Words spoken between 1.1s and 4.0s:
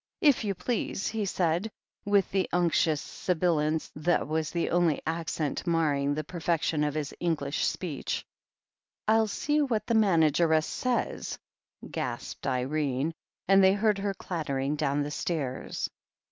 said, with the unctuous sibilance